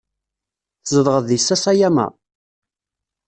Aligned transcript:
Tzedɣeḍ 0.83 1.21
di 1.27 1.37
Sasayama? 1.39 2.07